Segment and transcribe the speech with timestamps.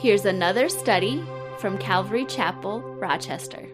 [0.00, 1.22] Here's another study
[1.58, 3.66] from Calvary Chapel, Rochester.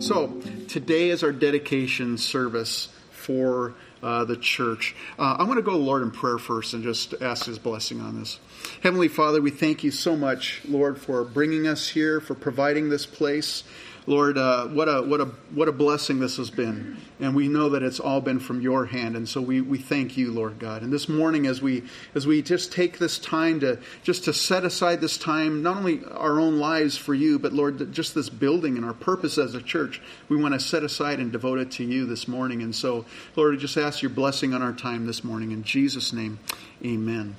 [0.00, 4.96] So, today is our dedication service for uh, the church.
[5.16, 7.60] Uh, I want to go to the Lord in prayer first and just ask His
[7.60, 8.40] blessing on this.
[8.82, 13.06] Heavenly Father, we thank you so much, Lord, for bringing us here, for providing this
[13.06, 13.62] place.
[14.08, 17.68] Lord, uh, what a what a what a blessing this has been, and we know
[17.68, 20.80] that it's all been from Your hand, and so we, we thank You, Lord God.
[20.80, 21.82] And this morning, as we
[22.14, 26.00] as we just take this time to just to set aside this time, not only
[26.06, 29.60] our own lives for You, but Lord, just this building and our purpose as a
[29.60, 30.00] church,
[30.30, 32.62] we want to set aside and devote it to You this morning.
[32.62, 33.04] And so,
[33.36, 36.38] Lord, we just ask Your blessing on our time this morning in Jesus' name,
[36.82, 37.36] Amen.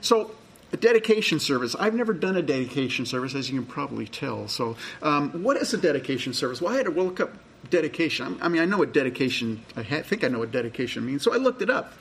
[0.00, 0.32] So
[0.72, 1.74] a dedication service.
[1.78, 4.48] I've never done a dedication service, as you can probably tell.
[4.48, 6.60] So, um, what is a dedication service?
[6.60, 7.34] Well, I had to look up
[7.70, 8.38] dedication.
[8.40, 11.22] I mean, I know what dedication, I think I know what dedication means.
[11.22, 11.92] So I looked it up.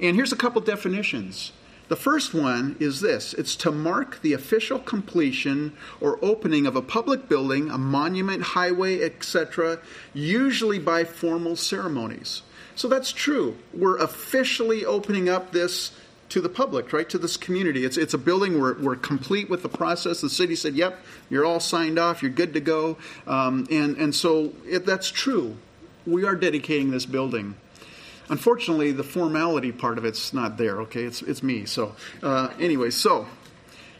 [0.00, 1.52] And here's a couple definitions.
[1.88, 6.82] The first one is this it's to mark the official completion or opening of a
[6.82, 9.78] public building, a monument, highway, etc.,
[10.12, 12.42] usually by formal ceremonies.
[12.74, 13.56] So that's true.
[13.72, 15.92] We're officially opening up this
[16.28, 17.84] to the public, right, to this community.
[17.84, 20.20] It's, it's a building, we're, we're complete with the process.
[20.20, 20.98] The city said, yep,
[21.30, 22.98] you're all signed off, you're good to go.
[23.26, 25.56] Um, and, and so it, that's true.
[26.06, 27.54] We are dedicating this building.
[28.28, 31.04] Unfortunately, the formality part of it's not there, okay?
[31.04, 31.64] It's, it's me.
[31.64, 33.26] So, uh, anyway, so.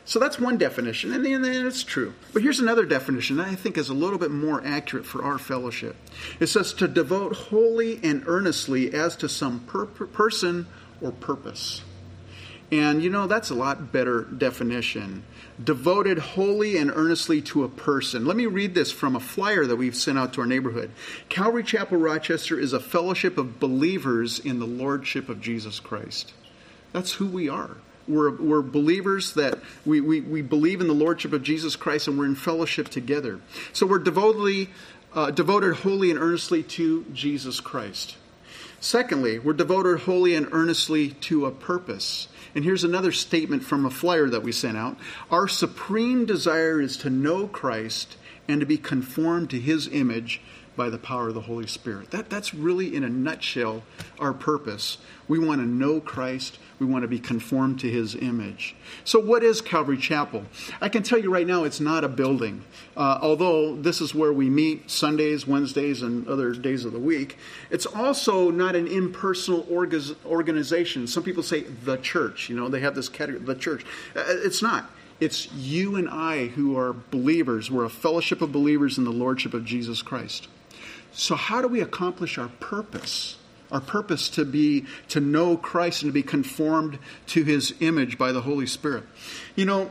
[0.05, 2.15] So that's one definition, and, and it's true.
[2.33, 5.37] But here's another definition that I think is a little bit more accurate for our
[5.37, 5.97] fellowship.
[6.39, 10.69] It says to devote wholly and earnestly as to some per- person
[11.01, 11.83] or purpose.
[12.73, 15.23] And you know, that's a lot better definition.
[15.63, 18.27] Devoted wholly and earnestly to a person.
[18.27, 20.91] Let me read this from a flyer that we've sent out to our neighborhood.
[21.29, 26.33] Calvary Chapel Rochester is a fellowship of believers in the Lordship of Jesus Christ.
[26.93, 27.77] That's who we are.
[28.09, 32.19] We're, we're believers that we, we, we believe in the Lordship of Jesus Christ and
[32.19, 33.41] we're in fellowship together.
[33.73, 34.71] So we're devotedly,
[35.13, 38.17] uh, devoted wholly and earnestly to Jesus Christ.
[38.87, 42.29] Secondly, we're devoted wholly and earnestly to a purpose.
[42.55, 44.97] And here's another statement from a flyer that we sent out.
[45.29, 48.17] Our supreme desire is to know Christ
[48.47, 50.41] and to be conformed to his image
[50.77, 52.11] by the power of the Holy Spirit.
[52.11, 53.83] That, that's really, in a nutshell,
[54.19, 54.99] our purpose.
[55.29, 56.59] We want to know Christ.
[56.79, 58.77] We want to be conformed to his image.
[59.05, 60.45] So, what is Calvary Chapel?
[60.81, 62.65] I can tell you right now, it's not a building.
[62.97, 67.39] Uh, although this is where we meet Sundays, Wednesdays, and other days of the week,
[67.71, 69.67] it's also not an impersonal
[70.27, 71.07] organization.
[71.07, 72.49] Some people say the church.
[72.49, 73.85] You know, they have this category, the church.
[74.15, 74.91] Uh, it's not.
[75.19, 77.71] It's you and I who are believers.
[77.71, 80.49] We're a fellowship of believers in the Lordship of Jesus Christ.
[81.17, 83.39] So, how do we accomplish our purpose?
[83.73, 88.33] Our purpose to be to know Christ and to be conformed to His image by
[88.33, 89.05] the Holy Spirit.
[89.57, 89.91] You know,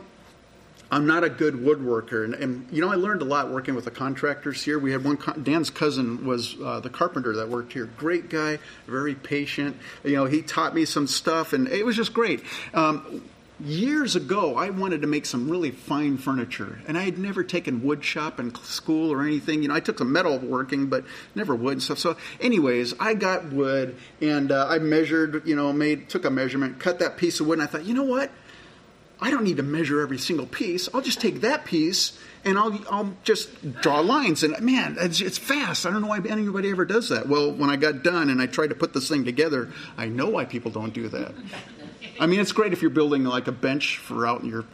[0.91, 3.85] I'm not a good woodworker, and, and, you know I learned a lot working with
[3.85, 4.77] the contractors here.
[4.77, 7.89] We had one Dan's cousin was uh, the carpenter that worked here.
[7.97, 9.77] Great guy, very patient.
[10.03, 12.43] You know he taught me some stuff, and it was just great.
[12.75, 13.23] Um,
[13.59, 17.83] years ago, I wanted to make some really fine furniture, and I had never taken
[17.83, 19.61] wood shop in school or anything.
[19.61, 21.05] You know, I took some metal working, but
[21.35, 21.99] never wood and stuff.
[21.99, 25.47] So, anyways, I got wood, and uh, I measured.
[25.47, 27.93] You know, made took a measurement, cut that piece of wood, and I thought, you
[27.93, 28.31] know what?
[29.21, 30.89] I don't need to measure every single piece.
[30.93, 34.43] I'll just take that piece and I'll, I'll just draw lines.
[34.43, 35.85] And man, it's, it's, fast.
[35.85, 37.27] I don't know why anybody ever does that.
[37.27, 40.29] Well, when I got done and I tried to put this thing together, I know
[40.29, 41.33] why people don't do that.
[42.19, 44.65] I mean, it's great if you're building like a bench for out in your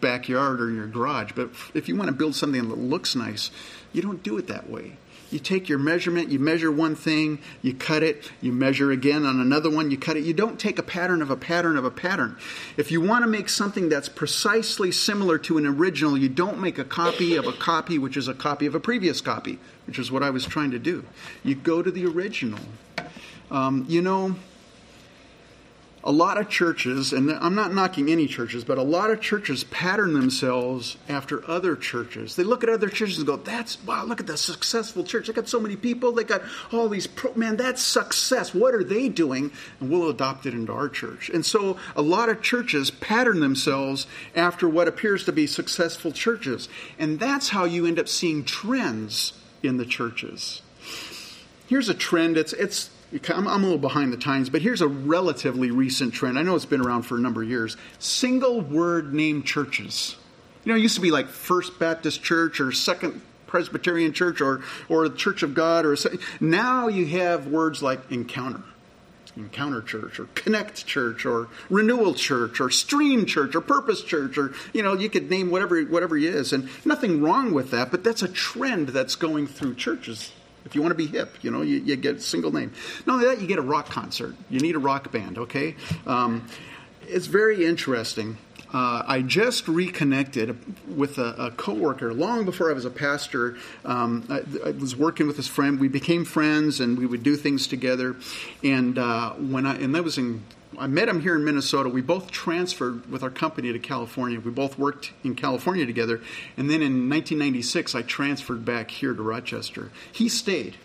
[0.00, 3.50] backyard or your garage, but if you want to build something that looks nice,
[3.92, 4.96] you don't do it that way.
[5.30, 9.40] You take your measurement, you measure one thing, you cut it, you measure again on
[9.40, 10.22] another one, you cut it.
[10.22, 12.36] You don't take a pattern of a pattern of a pattern.
[12.76, 16.78] If you want to make something that's precisely similar to an original, you don't make
[16.78, 19.58] a copy of a copy, which is a copy of a previous copy,
[19.88, 21.04] which is what I was trying to do.
[21.42, 22.60] You go to the original.
[23.50, 24.36] Um, you know,
[26.06, 29.64] a lot of churches, and I'm not knocking any churches, but a lot of churches
[29.64, 32.36] pattern themselves after other churches.
[32.36, 34.04] They look at other churches and go, "That's wow!
[34.04, 35.26] Look at the successful church.
[35.26, 36.12] They got so many people.
[36.12, 37.56] They got all these pro- man.
[37.56, 38.54] That's success.
[38.54, 39.50] What are they doing?"
[39.80, 41.28] And we'll adopt it into our church.
[41.28, 44.06] And so, a lot of churches pattern themselves
[44.36, 46.68] after what appears to be successful churches,
[47.00, 50.62] and that's how you end up seeing trends in the churches.
[51.66, 52.36] Here's a trend.
[52.36, 52.90] It's it's
[53.28, 56.38] I'm, I'm, a little behind the times, but here's a relatively recent trend.
[56.38, 57.76] I know it's been around for a number of years.
[57.98, 60.16] Single word name churches.
[60.64, 64.62] You know, it used to be like First Baptist Church or Second Presbyterian Church or
[64.88, 65.96] or Church of God or
[66.40, 68.62] now you have words like encounter,
[69.36, 74.52] Encounter Church or Connect Church or Renewal Church or Stream Church or Purpose Church or
[74.72, 78.02] you know you could name whatever whatever he is and nothing wrong with that but
[78.02, 80.32] that's a trend that's going through churches
[80.66, 82.72] if you want to be hip you know you, you get a single name
[83.06, 85.74] not only that you get a rock concert you need a rock band okay
[86.06, 86.46] um,
[87.08, 88.36] it's very interesting
[88.72, 90.58] uh, I just reconnected
[90.96, 93.56] with a, a, coworker long before I was a pastor.
[93.84, 95.78] Um, I, I, was working with this friend.
[95.78, 98.16] We became friends, and we would do things together.
[98.64, 100.42] And uh, when I and that was in.
[100.78, 101.88] I met him here in Minnesota.
[101.88, 104.40] We both transferred with our company to California.
[104.40, 106.20] We both worked in California together.
[106.56, 109.90] And then in 1996, I transferred back here to Rochester.
[110.12, 110.76] He stayed.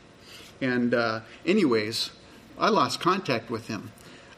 [0.61, 2.11] And, uh, anyways,
[2.57, 3.91] I lost contact with him.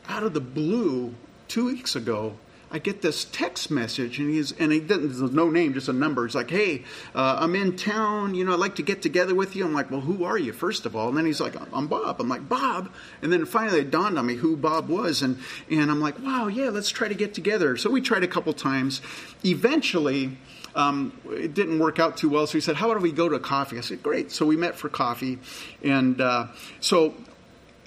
[0.07, 1.13] Out of the blue,
[1.47, 2.37] two weeks ago,
[2.73, 5.19] I get this text message, and he's and he doesn't.
[5.19, 6.25] There's no name, just a number.
[6.25, 6.83] He's like, "Hey,
[7.13, 8.33] uh, I'm in town.
[8.33, 10.53] You know, I'd like to get together with you." I'm like, "Well, who are you?"
[10.53, 12.89] First of all, and then he's like, "I'm Bob." I'm like, "Bob,"
[13.21, 15.37] and then finally it dawned on me who Bob was, and
[15.69, 18.51] and I'm like, "Wow, yeah, let's try to get together." So we tried a couple
[18.53, 19.01] times.
[19.45, 20.37] Eventually.
[20.75, 23.37] Um, it didn't work out too well, so he said, "How about we go to
[23.37, 25.37] coffee?" I said, "Great." So we met for coffee,
[25.83, 26.47] and uh,
[26.79, 27.13] so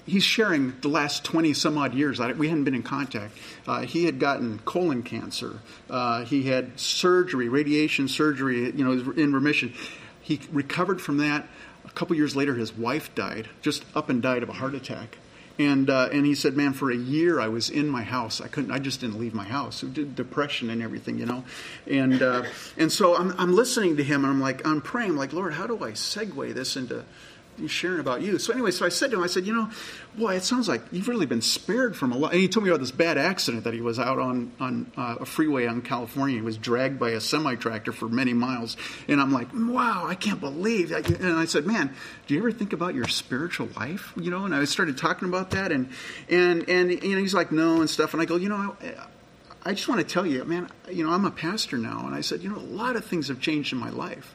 [0.07, 2.19] he's sharing the last 20 some odd years.
[2.19, 3.37] We hadn't been in contact.
[3.67, 5.59] Uh, he had gotten colon cancer.
[5.89, 9.73] Uh, he had surgery, radiation surgery, you know, in remission.
[10.21, 11.47] He recovered from that.
[11.85, 15.17] A couple years later, his wife died, just up and died of a heart attack.
[15.59, 18.41] And, uh, and he said, man, for a year I was in my house.
[18.41, 19.81] I couldn't, I just didn't leave my house.
[19.81, 21.43] depression and everything, you know.
[21.89, 22.43] And, uh,
[22.77, 25.53] and so I'm, I'm listening to him and I'm like, I'm praying, I'm like, Lord,
[25.53, 27.03] how do I segue this into
[27.65, 28.37] sharing about you.
[28.37, 29.69] So anyway, so I said to him, I said, you know,
[30.15, 32.33] boy, it sounds like you've really been spared from a lot.
[32.33, 35.17] And he told me about this bad accident that he was out on on uh,
[35.21, 36.35] a freeway on California.
[36.35, 38.77] He was dragged by a semi tractor for many miles.
[39.07, 40.89] And I'm like, wow, I can't believe.
[40.89, 41.09] That.
[41.09, 41.93] And I said, man,
[42.27, 44.13] do you ever think about your spiritual life?
[44.15, 45.89] You know, and I started talking about that, and
[46.29, 48.13] and and you know, he's like, no, and stuff.
[48.13, 48.75] And I go, you know.
[48.81, 49.07] I,
[49.65, 52.05] I just want to tell you, man, you know, I'm a pastor now.
[52.05, 54.33] And I said, you know, a lot of things have changed in my life.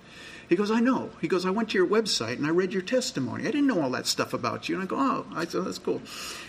[0.52, 1.08] He goes, I know.
[1.22, 3.44] He goes, I went to your website and I read your testimony.
[3.44, 4.74] I didn't know all that stuff about you.
[4.74, 6.02] And I go, oh, I said, that's cool.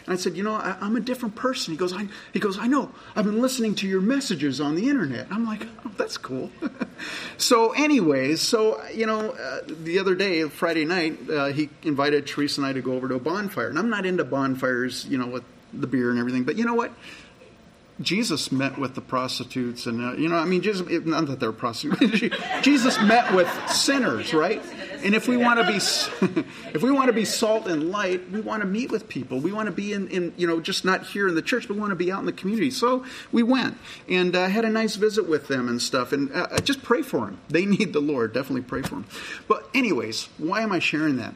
[0.05, 1.73] And I said, you know, I, am a different person.
[1.73, 2.91] He goes, I, he goes, I know.
[3.15, 5.27] I've been listening to your messages on the internet.
[5.31, 6.51] I'm like, oh, that's cool.
[7.37, 12.59] so, anyways, so you know, uh, the other day, Friday night, uh, he invited Teresa
[12.59, 13.69] and I to go over to a bonfire.
[13.69, 16.43] And I'm not into bonfires, you know, with the beer and everything.
[16.43, 16.91] But you know what?
[18.01, 21.51] Jesus met with the prostitutes, and uh, you know, I mean, Jesus, not that they're
[21.51, 22.35] prostitutes.
[22.61, 24.61] Jesus met with sinners, right?
[25.03, 25.75] And if we want to be,
[26.73, 29.39] if we want to be salt and light, we want to meet with people.
[29.39, 31.75] We want to be in, in, you know, just not here in the church, but
[31.75, 32.71] we want to be out in the community.
[32.71, 33.77] So we went
[34.09, 37.25] and uh, had a nice visit with them and stuff, and uh, just pray for
[37.27, 37.39] them.
[37.49, 38.33] They need the Lord.
[38.33, 39.05] Definitely pray for them.
[39.47, 41.35] But anyways, why am I sharing that?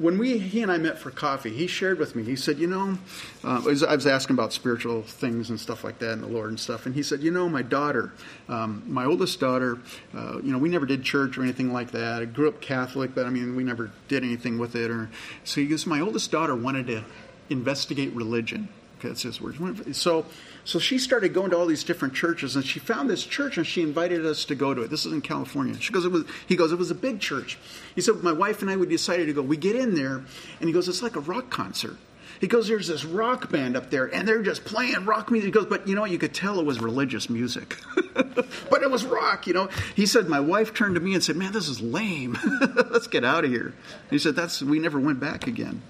[0.00, 2.22] When we he and I met for coffee, he shared with me.
[2.22, 2.98] He said, "You know,
[3.44, 6.58] uh, I was asking about spiritual things and stuff like that, and the Lord and
[6.58, 6.86] stuff.
[6.86, 8.12] And he said, "You know, my daughter,
[8.48, 9.78] um, my oldest daughter,
[10.16, 12.22] uh, you know, we never did church or anything like that.
[12.22, 14.90] I grew up Catholic, but I mean, we never did anything with it.
[14.90, 15.10] Or
[15.44, 17.04] so he goes, my oldest daughter wanted to
[17.50, 18.68] investigate religion.
[19.08, 19.58] That's his words.
[19.96, 20.26] So."
[20.64, 23.66] So she started going to all these different churches, and she found this church, and
[23.66, 24.90] she invited us to go to it.
[24.90, 25.74] This is in California.
[25.80, 27.58] She goes, it was, he goes, it was a big church.
[27.94, 29.42] He said, my wife and I, we decided to go.
[29.42, 30.22] We get in there,
[30.60, 31.96] and he goes, it's like a rock concert.
[32.40, 35.48] He goes, there's this rock band up there, and they're just playing rock music.
[35.48, 37.76] He goes, but you know, you could tell it was religious music,
[38.14, 39.46] but it was rock.
[39.46, 42.38] You know, he said, my wife turned to me and said, man, this is lame.
[42.90, 43.74] Let's get out of here.
[44.08, 45.82] He said, that's we never went back again.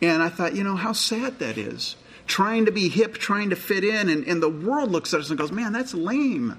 [0.00, 1.96] And I thought, you know, how sad that is
[2.30, 5.28] trying to be hip, trying to fit in, and, and the world looks at us
[5.28, 6.56] and goes, man, that's lame.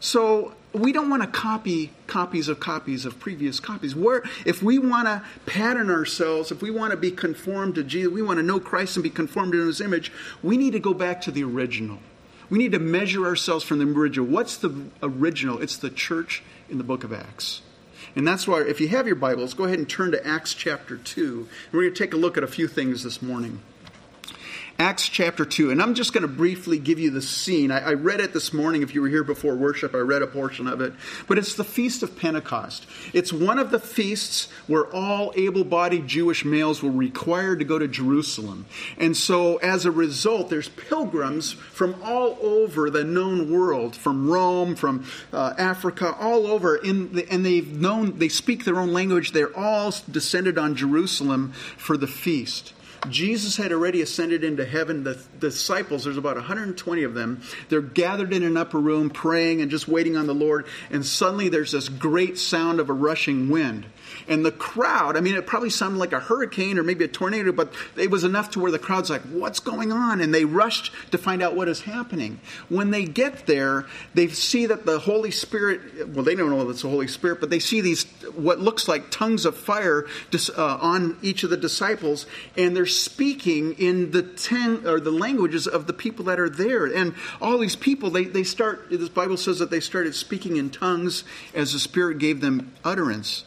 [0.00, 3.94] So we don't want to copy copies of copies of previous copies.
[3.94, 8.12] Where if we want to pattern ourselves, if we want to be conformed to Jesus,
[8.12, 10.10] we want to know Christ and be conformed to His image,
[10.42, 11.98] we need to go back to the original.
[12.48, 14.26] We need to measure ourselves from the original.
[14.26, 15.60] What's the original?
[15.60, 17.60] It's the church in the book of Acts.
[18.14, 20.96] And that's why, if you have your Bibles, go ahead and turn to Acts chapter
[20.96, 21.38] 2.
[21.38, 23.60] And we're going to take a look at a few things this morning.
[24.78, 25.70] Acts chapter 2.
[25.70, 27.70] And I'm just going to briefly give you the scene.
[27.70, 28.82] I, I, read it this morning.
[28.82, 30.92] If you were here before worship, I read a portion of it.
[31.26, 32.86] But it's the Feast of Pentecost.
[33.14, 37.78] It's one of the feasts where all able bodied Jewish males were required to go
[37.78, 38.66] to Jerusalem.
[38.98, 44.76] And so as a result, there's pilgrims from all over the known world, from Rome,
[44.76, 46.78] from uh, Africa, all over.
[46.82, 49.32] The, and they've known, they speak their own language.
[49.32, 52.74] They're all descended on Jerusalem for the feast.
[53.08, 55.04] Jesus had already ascended into heaven.
[55.04, 59.60] The, the, disciples, there's about 120 of them, they're gathered in an upper room praying
[59.60, 60.66] and just waiting on the Lord.
[60.90, 63.86] And suddenly there's this great sound of a rushing wind.
[64.28, 67.52] And the crowd, I mean, it probably sounded like a hurricane or maybe a tornado,
[67.52, 70.20] but it was enough to where the crowd's like, what's going on?
[70.20, 72.40] And they rushed to find out what is happening.
[72.68, 76.82] When they get there, they see that the Holy Spirit, well, they don't know it's
[76.82, 78.04] the Holy Spirit, but they see these,
[78.34, 83.74] what looks like tongues of fire uh, on each of the disciples, and they're speaking
[83.74, 86.86] in the ten, or the languages of the people that are there.
[86.86, 90.70] And all these people, they, they start, this Bible says that they started speaking in
[90.70, 93.44] tongues as the Spirit gave them utterance.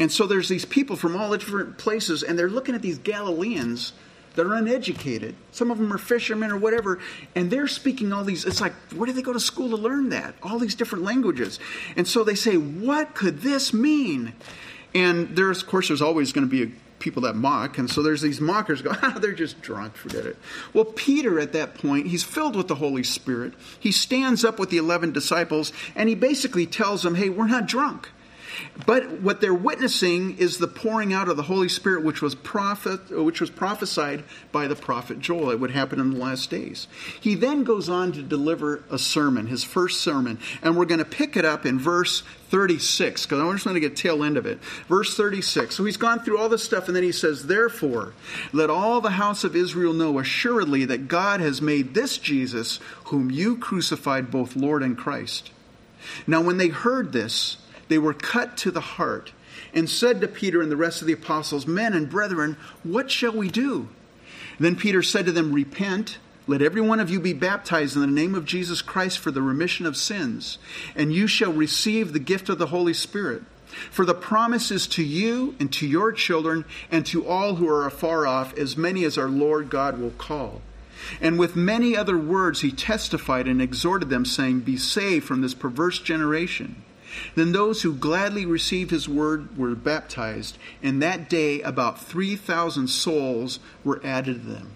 [0.00, 2.98] And so there's these people from all the different places, and they're looking at these
[2.98, 3.92] Galileans
[4.34, 5.34] that are uneducated.
[5.52, 7.00] Some of them are fishermen or whatever,
[7.34, 8.46] and they're speaking all these.
[8.46, 10.34] It's like, where do they go to school to learn that?
[10.42, 11.60] All these different languages.
[11.96, 14.32] And so they say, what could this mean?
[14.94, 18.22] And there's, of course, there's always going to be people that mock, and so there's
[18.22, 20.38] these mockers go, ah, they're just drunk, forget it.
[20.72, 23.52] Well, Peter at that point, he's filled with the Holy Spirit.
[23.78, 27.66] He stands up with the 11 disciples, and he basically tells them, hey, we're not
[27.66, 28.10] drunk.
[28.86, 33.10] But what they're witnessing is the pouring out of the Holy Spirit, which was prophet,
[33.10, 35.50] which was prophesied by the prophet Joel.
[35.50, 36.88] It would happen in the last days.
[37.20, 41.04] He then goes on to deliver a sermon, his first sermon, and we're going to
[41.04, 44.46] pick it up in verse 36 because I'm just going to get tail end of
[44.46, 44.58] it.
[44.88, 45.74] Verse 36.
[45.74, 48.14] So he's gone through all this stuff, and then he says, "Therefore,
[48.52, 53.30] let all the house of Israel know assuredly that God has made this Jesus, whom
[53.30, 55.50] you crucified, both Lord and Christ."
[56.26, 57.58] Now, when they heard this,
[57.90, 59.32] they were cut to the heart
[59.74, 63.32] and said to Peter and the rest of the apostles, Men and brethren, what shall
[63.32, 63.88] we do?
[64.58, 68.06] Then Peter said to them, Repent, let every one of you be baptized in the
[68.06, 70.58] name of Jesus Christ for the remission of sins,
[70.96, 73.42] and you shall receive the gift of the Holy Spirit.
[73.90, 77.86] For the promise is to you and to your children and to all who are
[77.86, 80.60] afar off, as many as our Lord God will call.
[81.20, 85.54] And with many other words he testified and exhorted them, saying, Be saved from this
[85.54, 86.82] perverse generation.
[87.34, 93.58] Then those who gladly received his word were baptized, and that day about 3,000 souls
[93.84, 94.72] were added to them.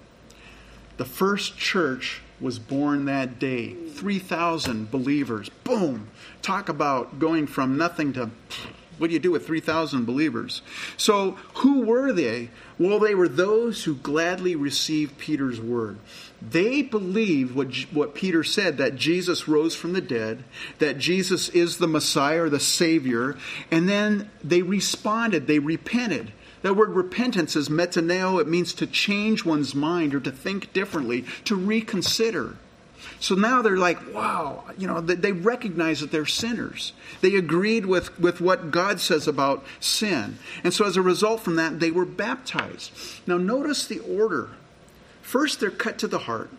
[0.97, 3.75] The first church was born that day.
[3.75, 5.49] 3,000 believers.
[5.64, 6.09] Boom!
[6.43, 8.31] Talk about going from nothing to
[8.99, 10.63] what do you do with 3,000 believers?
[10.97, 12.51] So, who were they?
[12.79, 15.99] Well, they were those who gladly received Peter's word.
[16.41, 20.45] They believed what, what Peter said that Jesus rose from the dead,
[20.79, 23.37] that Jesus is the Messiah or the Savior,
[23.71, 26.33] and then they responded, they repented.
[26.63, 31.25] That word repentance is metaneo, it means to change one's mind or to think differently,
[31.45, 32.57] to reconsider.
[33.21, 36.92] So now they're like, wow, you know, they recognize that they're sinners.
[37.21, 40.38] They agreed with, with what God says about sin.
[40.62, 42.92] And so as a result from that, they were baptized.
[43.26, 44.50] Now notice the order
[45.25, 46.50] First, they're cut to the heart.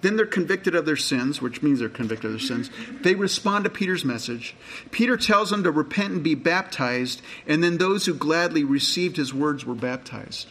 [0.00, 2.70] Then they're convicted of their sins, which means they're convicted of their sins.
[3.02, 4.56] They respond to Peter's message.
[4.90, 9.32] Peter tells them to repent and be baptized, and then those who gladly received his
[9.32, 10.48] words were baptized.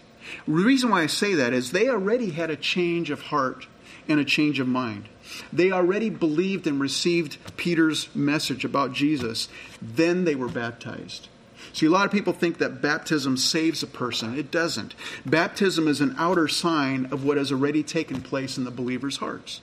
[0.48, 3.68] The reason why I say that is they already had a change of heart
[4.08, 5.10] and a change of mind.
[5.52, 9.48] They already believed and received Peter's message about Jesus.
[9.82, 11.28] Then they were baptized.
[11.74, 14.38] See, a lot of people think that baptism saves a person.
[14.38, 14.96] It doesn't.
[15.26, 19.62] Baptism is an outer sign of what has already taken place in the believer's hearts.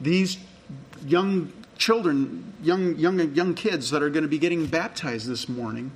[0.00, 0.38] These
[1.06, 5.92] young children, young, young, young kids that are going to be getting baptized this morning,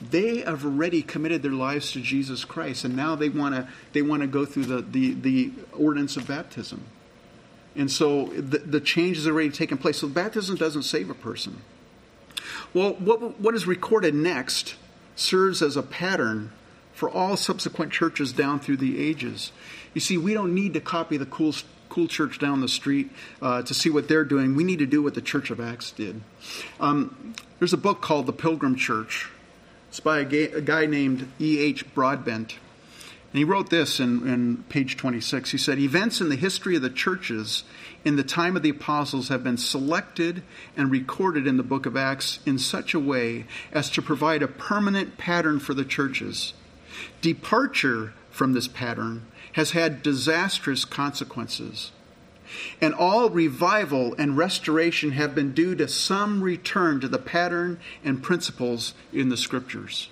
[0.00, 4.02] they have already committed their lives to Jesus Christ, and now they want to they
[4.02, 6.82] want to go through the, the, the ordinance of baptism.
[7.76, 9.98] And so the, the change has already taken place.
[9.98, 11.62] So baptism doesn't save a person.
[12.74, 14.76] Well, what, what is recorded next
[15.16, 16.52] serves as a pattern
[16.92, 19.52] for all subsequent churches down through the ages.
[19.94, 21.54] You see, we don't need to copy the cool,
[21.88, 23.10] cool church down the street
[23.40, 24.54] uh, to see what they're doing.
[24.54, 26.20] We need to do what the Church of Acts did.
[26.78, 29.30] Um, there's a book called The Pilgrim Church.
[29.88, 31.94] It's by a, guy named E.H.
[31.94, 32.58] Broadbent.
[33.32, 35.52] And he wrote this in, in page 26.
[35.52, 37.62] He said, Events in the history of the churches
[38.04, 40.42] in the time of the apostles have been selected
[40.76, 44.48] and recorded in the book of Acts in such a way as to provide a
[44.48, 46.54] permanent pattern for the churches.
[47.20, 51.92] Departure from this pattern has had disastrous consequences.
[52.80, 58.22] And all revival and restoration have been due to some return to the pattern and
[58.22, 60.08] principles in the scriptures.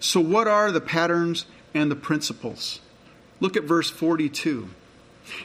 [0.00, 2.80] So, what are the patterns and the principles?
[3.40, 4.68] Look at verse 42.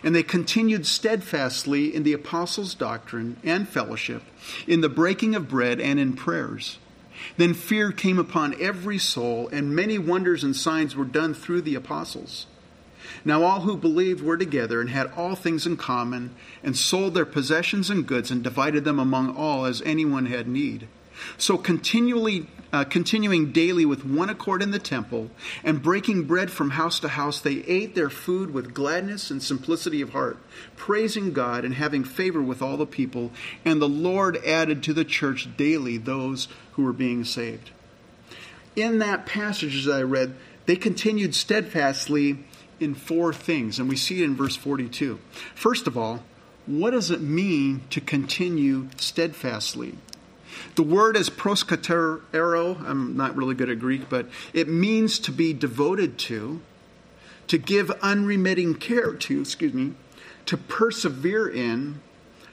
[0.03, 4.23] And they continued steadfastly in the apostles' doctrine and fellowship,
[4.67, 6.79] in the breaking of bread and in prayers.
[7.37, 11.75] Then fear came upon every soul, and many wonders and signs were done through the
[11.75, 12.47] apostles.
[13.23, 17.25] Now all who believed were together and had all things in common, and sold their
[17.25, 20.87] possessions and goods, and divided them among all as anyone had need.
[21.37, 25.29] So continually uh, continuing daily with one accord in the temple
[25.63, 30.01] and breaking bread from house to house, they ate their food with gladness and simplicity
[30.01, 30.37] of heart,
[30.75, 33.31] praising God and having favor with all the people.
[33.63, 37.69] And the Lord added to the church daily those who were being saved.
[38.75, 42.39] In that passage that I read, they continued steadfastly
[42.81, 45.17] in four things, and we see it in verse 42.
[45.53, 46.23] First of all,
[46.65, 49.95] what does it mean to continue steadfastly?
[50.75, 52.81] The word is proskatero.
[52.81, 56.61] I'm not really good at Greek, but it means to be devoted to,
[57.47, 59.93] to give unremitting care to, excuse me,
[60.45, 62.01] to persevere in,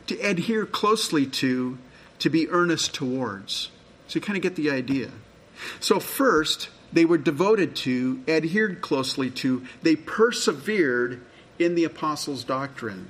[0.07, 1.79] to adhere closely to,
[2.19, 3.71] to be earnest towards.
[4.09, 5.11] So you kind of get the idea.
[5.81, 11.21] So, first, they were devoted to, adhered closely to, they persevered
[11.59, 13.09] in the apostles' doctrine.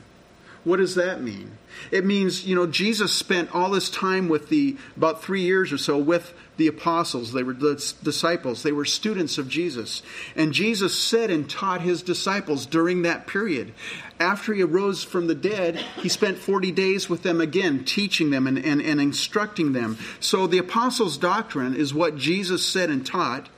[0.65, 1.59] What does that mean?
[1.91, 5.79] It means, you know, Jesus spent all this time with the, about three years or
[5.79, 7.33] so, with the apostles.
[7.33, 8.63] They were the disciples.
[8.63, 10.03] They were students of Jesus.
[10.37, 13.73] And Jesus said and taught his disciples during that period.
[14.21, 18.47] After he arose from the dead, he spent 40 days with them again, teaching them
[18.47, 19.99] and, and, and instructing them.
[20.21, 23.49] So the apostles' doctrine is what Jesus said and taught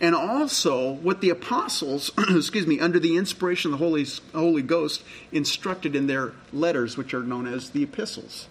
[0.00, 5.02] and also what the apostles, excuse me, under the inspiration of the Holy, Holy Ghost,
[5.30, 8.48] instructed in their letters, which are known as the epistles.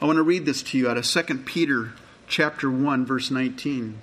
[0.00, 1.92] I want to read this to you out of 2 Peter
[2.28, 4.02] chapter 1, verse 19.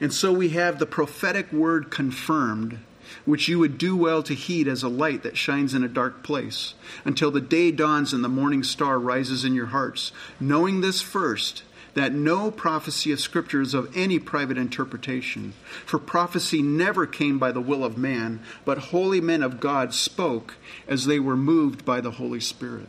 [0.00, 2.78] And so we have the prophetic word confirmed,
[3.24, 6.22] which you would do well to heed as a light that shines in a dark
[6.22, 10.12] place, until the day dawns and the morning star rises in your hearts.
[10.40, 11.62] Knowing this first,
[11.96, 15.54] that no prophecy of Scripture is of any private interpretation.
[15.86, 20.56] For prophecy never came by the will of man, but holy men of God spoke
[20.86, 22.88] as they were moved by the Holy Spirit.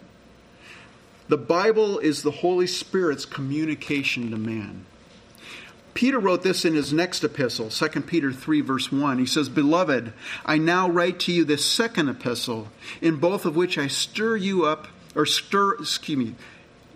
[1.30, 4.86] The Bible is the Holy Spirit's communication to man.
[5.94, 9.20] Peter wrote this in his next epistle, 2 Peter 3, verse 1.
[9.20, 10.12] He says, Beloved,
[10.46, 12.68] I now write to you this second epistle,
[13.02, 16.36] in both of which I stir you up, or stir, excuse me,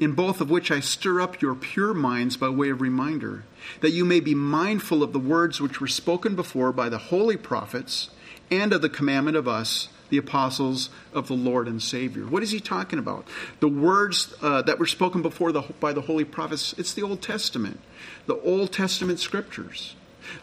[0.01, 3.43] in both of which I stir up your pure minds by way of reminder,
[3.81, 7.37] that you may be mindful of the words which were spoken before by the holy
[7.37, 8.09] prophets,
[8.49, 12.25] and of the commandment of us, the apostles of the Lord and Savior.
[12.25, 13.27] What is he talking about?
[13.59, 17.21] The words uh, that were spoken before the, by the holy prophets, it's the Old
[17.21, 17.79] Testament,
[18.25, 19.95] the Old Testament scriptures.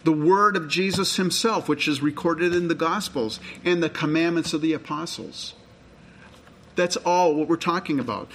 [0.05, 4.61] The word of Jesus himself, which is recorded in the Gospels, and the commandments of
[4.61, 5.55] the apostles.
[6.77, 8.31] That's all what we're talking about.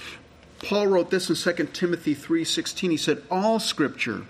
[0.64, 2.90] Paul wrote this in 2 Timothy 3:16.
[2.90, 4.22] He said, "All scripture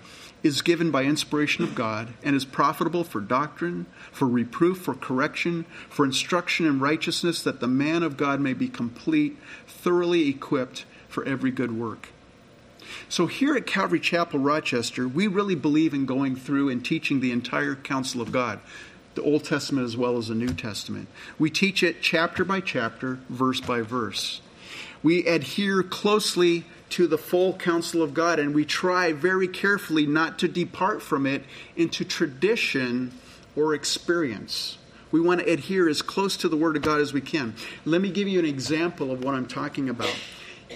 [0.43, 5.63] is given by inspiration of God and is profitable for doctrine, for reproof, for correction,
[5.89, 11.23] for instruction in righteousness, that the man of God may be complete, thoroughly equipped for
[11.23, 12.09] every good work."
[13.07, 17.31] So here at Calvary Chapel, Rochester, we really believe in going through and teaching the
[17.31, 18.59] entire counsel of God,
[19.15, 21.07] the Old Testament as well as the New Testament.
[21.39, 24.41] We teach it chapter by chapter, verse by verse
[25.05, 30.39] we adhere closely to the full counsel of God and we try very carefully not
[30.39, 31.43] to depart from it
[31.75, 33.11] into tradition
[33.55, 34.79] or experience.
[35.11, 37.53] We want to adhere as close to the Word of God as we can.
[37.85, 40.15] Let me give you an example of what I'm talking about.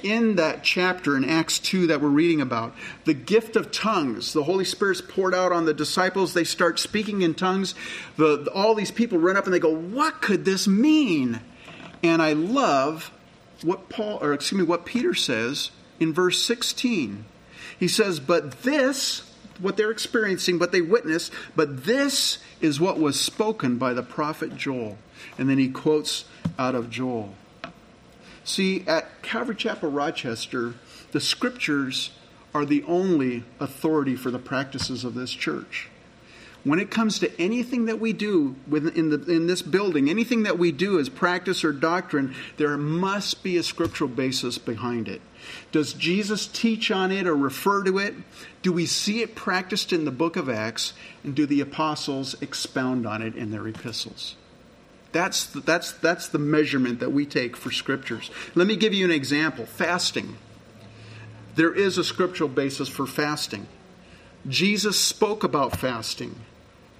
[0.03, 4.43] In that chapter in Acts 2 that we're reading about, the gift of tongues, the
[4.43, 6.35] Holy Spirit's poured out on the disciples.
[6.35, 7.73] They start speaking in tongues.
[8.15, 11.41] The, all these people run up and they go, What could this mean?
[12.03, 13.11] And I love
[13.63, 17.25] what Paul, or excuse me, what Peter says in verse 16.
[17.77, 23.19] He says, But this, what they're experiencing, what they witness, but this is what was
[23.19, 24.97] spoken by the prophet Joel.
[25.37, 26.25] And then he quotes
[26.57, 27.35] out of Joel.
[28.43, 30.73] See, at Calvary Chapel, Rochester,
[31.11, 32.11] the scriptures
[32.53, 35.89] are the only authority for the practices of this church
[36.63, 40.59] when it comes to anything that we do in, the, in this building, anything that
[40.59, 45.21] we do as practice or doctrine, there must be a scriptural basis behind it.
[45.71, 48.13] Does Jesus teach on it or refer to it?
[48.61, 50.93] Do we see it practiced in the book of Acts?
[51.23, 54.35] And do the apostles expound on it in their epistles?
[55.11, 58.29] That's the, that's, that's the measurement that we take for scriptures.
[58.53, 60.37] Let me give you an example fasting.
[61.55, 63.67] There is a scriptural basis for fasting.
[64.47, 66.35] Jesus spoke about fasting.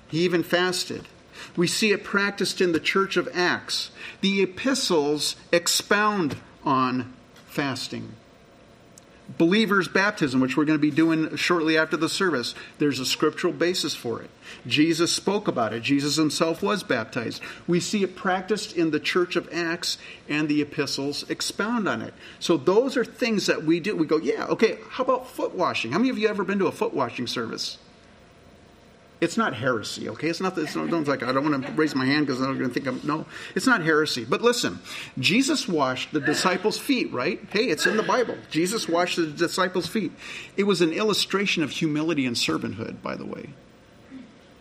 [0.10, 1.08] He even fasted.
[1.56, 3.92] We see it practiced in the church of Acts.
[4.22, 7.14] The epistles expound on
[7.48, 8.14] fasting.
[9.38, 13.54] Believers' baptism, which we're going to be doing shortly after the service, there's a scriptural
[13.54, 14.30] basis for it.
[14.66, 15.84] Jesus spoke about it.
[15.84, 17.40] Jesus himself was baptized.
[17.68, 22.16] We see it practiced in the church of Acts, and the epistles expound on it.
[22.40, 23.96] So those are things that we do.
[23.96, 25.92] We go, yeah, okay, how about foot washing?
[25.92, 27.78] How many of you ever been to a foot washing service?
[29.22, 30.30] It's not heresy, okay?
[30.30, 32.58] It's not, it's not don't like, I don't want to raise my hand because I'm
[32.58, 34.24] going to think I'm, no, it's not heresy.
[34.24, 34.80] But listen,
[35.18, 37.42] Jesus washed the disciples' feet, right?
[37.52, 38.38] Hey, it's in the Bible.
[38.50, 40.14] Jesus washed the disciples' feet.
[40.56, 43.50] It was an illustration of humility and servanthood, by the way.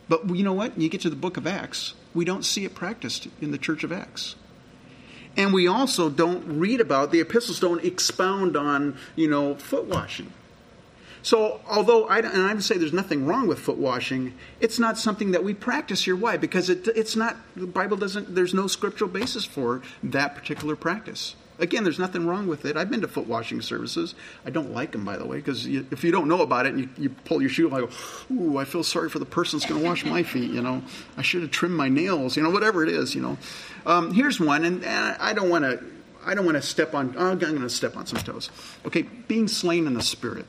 [0.09, 0.77] But you know what?
[0.77, 3.85] You get to the book of Acts, we don't see it practiced in the church
[3.85, 4.35] of Acts.
[5.37, 10.33] And we also don't read about, the epistles don't expound on, you know, foot washing.
[11.29, 14.97] So, although I, and I would say there's nothing wrong with foot washing, it's not
[14.97, 16.17] something that we practice here.
[16.17, 16.38] Why?
[16.38, 21.37] Because it, it's not, the Bible doesn't, there's no scriptural basis for that particular practice.
[21.59, 22.79] Again, there's nothing wrong with it.
[22.79, 24.14] I've been to foot washing services.
[24.47, 26.81] I don't like them, by the way, because if you don't know about it and
[26.81, 27.91] you, you pull your shoe, I go,
[28.33, 30.51] ooh, I feel sorry for the person that's going to wash my feet.
[30.51, 30.83] You know,
[31.19, 32.38] I should have trimmed my nails.
[32.38, 33.14] You know, whatever it is.
[33.14, 33.38] You know,
[33.85, 35.85] um, here's one, and, and I don't want to.
[36.25, 37.14] I don't want to step on.
[37.19, 38.49] I'm going to step on some toes.
[38.87, 40.47] Okay, being slain in the spirit.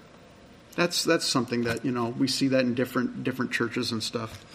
[0.79, 4.45] That's that's something that you know we see that in different different churches and stuff.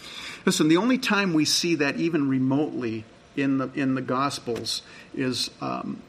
[0.47, 3.05] Listen, the only time we see that even remotely
[3.37, 4.81] in the in the Gospels
[5.15, 6.01] is um,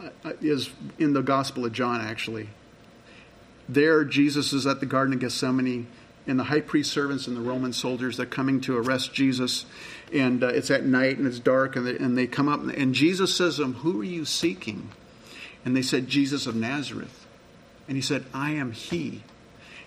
[0.00, 2.48] uh, is in the Gospel of John, actually.
[3.68, 5.86] There, Jesus is at the Garden of Gethsemane,
[6.26, 9.66] and the high priest servants and the Roman soldiers are coming to arrest Jesus.
[10.12, 12.92] And uh, it's at night and it's dark, and they, and they come up, and
[12.92, 14.90] Jesus says to them, Who are you seeking?
[15.64, 17.28] And they said, Jesus of Nazareth.
[17.86, 19.22] And he said, I am he.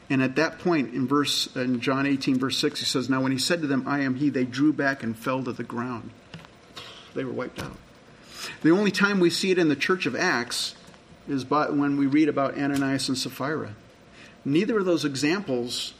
[0.09, 3.31] And at that point, in verse in John 18, verse 6, he says, Now when
[3.31, 6.11] he said to them, I am he, they drew back and fell to the ground.
[7.15, 7.77] They were wiped out.
[8.61, 10.75] The only time we see it in the church of Acts
[11.27, 13.75] is by, when we read about Ananias and Sapphira.
[14.43, 15.93] Neither of those examples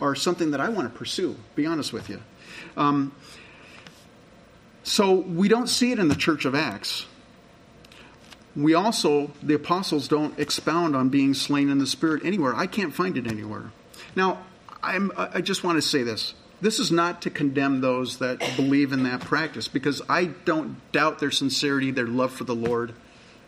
[0.00, 2.20] are something that I want to pursue, be honest with you.
[2.76, 3.12] Um,
[4.82, 7.06] so we don't see it in the church of Acts.
[8.58, 12.56] We also, the apostles don't expound on being slain in the spirit anywhere.
[12.56, 13.70] I can't find it anywhere.
[14.16, 14.44] Now,
[14.82, 16.34] I'm, I just want to say this.
[16.60, 21.20] This is not to condemn those that believe in that practice because I don't doubt
[21.20, 22.94] their sincerity, their love for the Lord.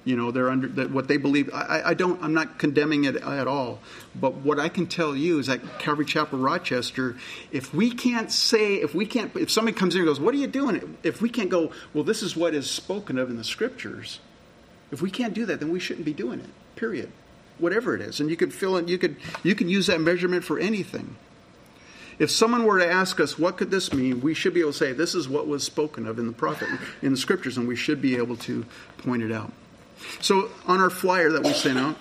[0.05, 1.51] You know, they're under that what they believe.
[1.53, 2.23] I, I don't.
[2.23, 3.81] I'm not condemning it at all.
[4.15, 7.17] But what I can tell you is that Calvary Chapel Rochester,
[7.53, 10.39] if we can't say, if we can't, if somebody comes in and goes, "What are
[10.39, 13.45] you doing?" If we can't go, well, this is what is spoken of in the
[13.45, 14.21] Scriptures.
[14.93, 16.51] If we can't do that, then we shouldn't be doing it.
[16.77, 17.11] Period.
[17.59, 18.89] Whatever it is, and you could fill in.
[18.89, 21.17] You could you can use that measurement for anything.
[22.19, 24.21] If someone were to ask us, what could this mean?
[24.21, 26.69] We should be able to say, this is what was spoken of in the prophet,
[27.01, 28.67] in the scriptures, and we should be able to
[28.99, 29.53] point it out.
[30.21, 31.97] So on our flyer that we sent out,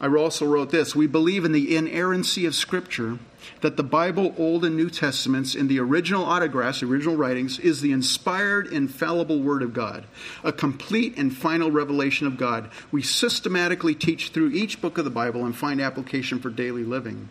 [0.00, 3.18] I also wrote this We believe in the inerrancy of Scripture,
[3.60, 7.92] that the Bible, Old and New Testaments, in the original autographs, original writings, is the
[7.92, 10.04] inspired, infallible Word of God,
[10.44, 12.70] a complete and final revelation of God.
[12.92, 17.28] We systematically teach through each book of the Bible and find application for daily living.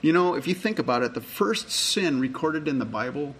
[0.00, 3.34] You know, if you think about it, the first sin recorded in the Bible,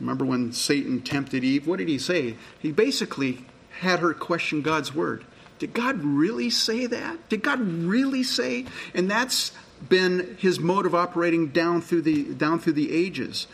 [0.00, 1.66] remember when Satan tempted Eve?
[1.66, 2.36] What did he say?
[2.58, 3.44] He basically
[3.80, 5.24] had her question God's word.
[5.58, 7.28] Did God really say that?
[7.28, 8.66] Did God really say?
[8.94, 9.52] And that's
[9.88, 13.46] been his mode of operating down through the down through the ages.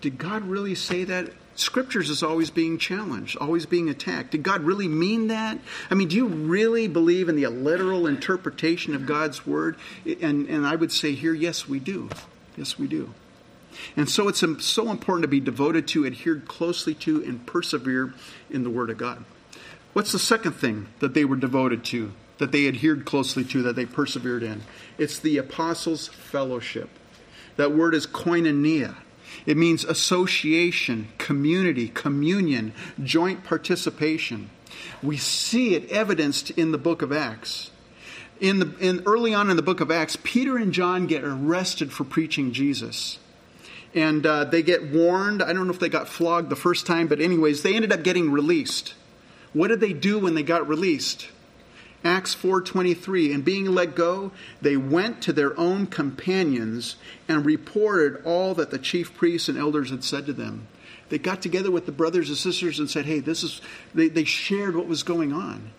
[0.00, 1.30] Did God really say that?
[1.58, 4.32] scriptures is always being challenged, always being attacked.
[4.32, 5.58] Did God really mean that?
[5.90, 9.76] I mean, do you really believe in the literal interpretation of God's word?
[10.04, 12.10] And, and I would say here, yes, we do.
[12.56, 13.14] Yes, we do.
[13.96, 18.14] And so it's so important to be devoted to, adhered closely to, and persevere
[18.50, 19.24] in the Word of God.
[19.96, 23.76] What's the second thing that they were devoted to, that they adhered closely to, that
[23.76, 24.60] they persevered in?
[24.98, 26.90] It's the apostles' fellowship.
[27.56, 28.96] That word is koinonia.
[29.46, 34.50] It means association, community, communion, joint participation.
[35.02, 37.70] We see it evidenced in the book of Acts.
[38.38, 41.90] In the, in, early on in the book of Acts, Peter and John get arrested
[41.90, 43.18] for preaching Jesus.
[43.94, 45.42] And uh, they get warned.
[45.42, 48.02] I don't know if they got flogged the first time, but, anyways, they ended up
[48.02, 48.92] getting released.
[49.56, 51.28] What did they do when they got released?
[52.04, 58.52] Acts 4:23 and being let go they went to their own companions and reported all
[58.52, 60.66] that the chief priests and elders had said to them.
[61.08, 63.62] They got together with the brothers and sisters and said, "Hey, this is
[63.94, 65.70] they, they shared what was going on."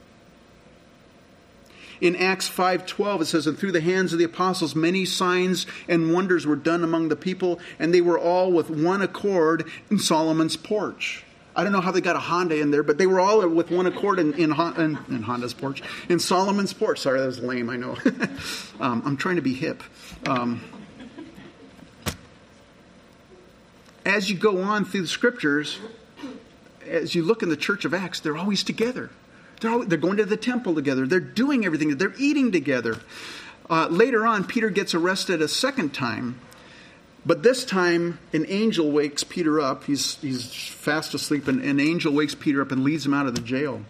[2.01, 6.11] In Acts 5:12 it says and through the hands of the apostles many signs and
[6.11, 10.57] wonders were done among the people and they were all with one accord in Solomon's
[10.57, 11.23] porch.
[11.57, 13.71] I don't know how they got a Honda in there, but they were all with
[13.71, 16.99] one accord in, in, in, in Honda's porch, in Solomon's porch.
[16.99, 17.97] Sorry, that was lame, I know.
[18.79, 19.81] um, I'm trying to be hip.
[20.27, 20.61] Um,
[24.05, 25.79] as you go on through the scriptures,
[26.87, 29.09] as you look in the church of Acts, they're always together.
[29.59, 31.07] They're, always, they're going to the temple together.
[31.07, 31.97] They're doing everything.
[31.97, 32.99] They're eating together.
[33.67, 36.39] Uh, later on, Peter gets arrested a second time
[37.27, 39.83] but this time, an angel wakes Peter up.
[39.83, 43.35] He's, he's fast asleep, and an angel wakes Peter up and leads him out of
[43.35, 43.81] the jail.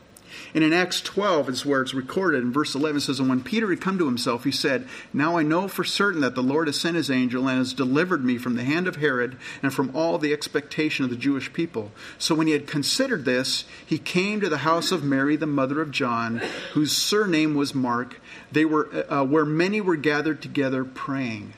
[0.56, 2.42] And in Acts 12 is where it's recorded.
[2.42, 5.44] In verse 11 says, And when Peter had come to himself, he said, Now I
[5.44, 8.56] know for certain that the Lord has sent his angel and has delivered me from
[8.56, 11.92] the hand of Herod and from all the expectation of the Jewish people.
[12.18, 15.80] So when he had considered this, he came to the house of Mary, the mother
[15.80, 16.42] of John,
[16.74, 18.20] whose surname was Mark,
[18.52, 21.54] they were, uh, where many were gathered together praying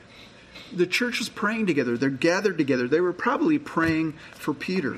[0.72, 1.96] the church was praying together.
[1.96, 2.88] They're gathered together.
[2.88, 4.96] They were probably praying for Peter.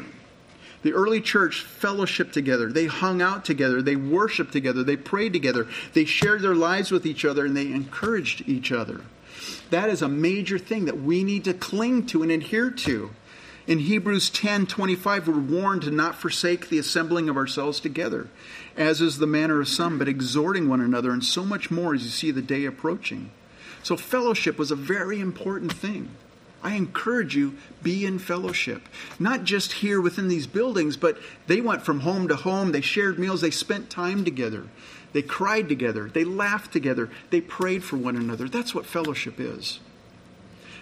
[0.83, 2.73] The early church fellowshiped together.
[2.73, 3.83] They hung out together.
[3.83, 4.83] They worshiped together.
[4.83, 5.69] They prayed together.
[5.93, 9.03] They shared their lives with each other and they encouraged each other.
[9.71, 13.11] That is a major thing that we need to cling to and adhere to.
[13.67, 18.29] In Hebrews 10 25, we're warned to not forsake the assembling of ourselves together,
[18.77, 22.03] as is the manner of some, but exhorting one another, and so much more as
[22.03, 23.31] you see the day approaching.
[23.83, 26.11] So, fellowship was a very important thing.
[26.63, 28.89] I encourage you, be in fellowship.
[29.19, 31.19] Not just here within these buildings, but
[31.49, 32.71] they went from home to home.
[32.71, 33.41] They shared meals.
[33.41, 34.69] They spent time together.
[35.13, 36.09] They cried together.
[36.09, 37.11] They laughed together.
[37.31, 38.49] They prayed for one another.
[38.49, 39.81] That's what fellowship is.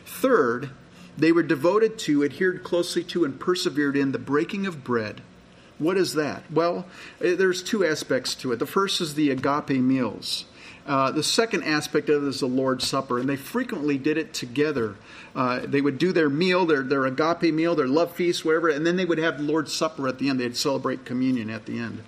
[0.04, 0.70] Third,
[1.16, 5.22] they were devoted to, adhered closely to, and persevered in the breaking of bread.
[5.78, 6.42] What is that?
[6.52, 6.86] Well,
[7.22, 8.58] eh, there's two aspects to it.
[8.58, 10.44] The first is the agape meals.
[10.86, 14.32] Uh, the second aspect of it is the Lord's Supper, and they frequently did it
[14.32, 14.96] together.
[15.34, 18.86] Uh, they would do their meal, their, their agape meal, their love feast, whatever, and
[18.86, 20.40] then they would have the Lord's Supper at the end.
[20.40, 22.02] They'd celebrate communion at the end.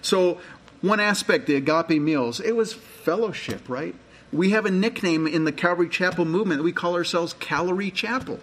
[0.00, 0.40] So,
[0.80, 3.94] one aspect, the agape meals, it was fellowship, right?
[4.32, 6.64] We have a nickname in the Calvary Chapel movement.
[6.64, 8.40] We call ourselves Calorie Chapel.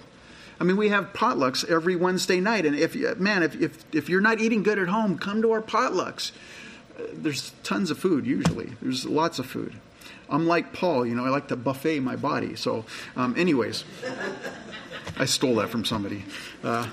[0.60, 4.22] I mean, we have potlucks every Wednesday night, and if man, if, if if you're
[4.22, 6.32] not eating good at home, come to our potlucks
[7.14, 8.72] there's tons of food usually.
[8.82, 9.76] There's lots of food.
[10.30, 12.56] I'm like Paul, you know, I like to buffet my body.
[12.56, 13.84] So, um, anyways,
[15.18, 16.24] I stole that from somebody.
[16.64, 16.88] Uh,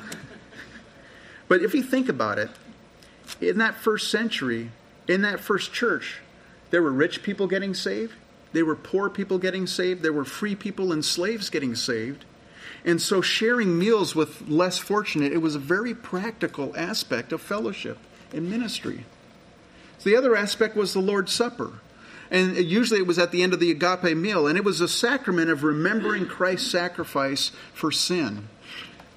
[1.46, 2.50] but if you think about it,
[3.40, 4.70] in that first century,
[5.06, 6.20] in that first church,
[6.70, 8.14] there were rich people getting saved,
[8.52, 12.24] there were poor people getting saved, there were free people and slaves getting saved.
[12.84, 17.98] And so, sharing meals with less fortunate, it was a very practical aspect of fellowship
[18.32, 19.04] and ministry.
[19.98, 21.72] So the other aspect was the Lord's Supper.
[22.30, 24.88] And usually it was at the end of the agape meal, and it was a
[24.88, 28.48] sacrament of remembering Christ's sacrifice for sin.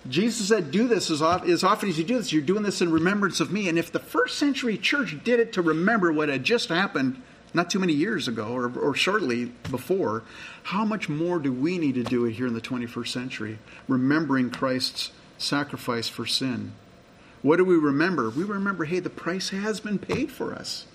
[0.07, 3.39] Jesus said, Do this as often, as you do this, you're doing this in remembrance
[3.39, 3.69] of me.
[3.69, 7.21] And if the first century church did it to remember what had just happened
[7.53, 10.23] not too many years ago or, or shortly before,
[10.63, 14.49] how much more do we need to do it here in the 21st century, remembering
[14.49, 16.71] Christ's sacrifice for sin?
[17.41, 18.29] What do we remember?
[18.29, 20.85] We remember, hey, the price has been paid for us.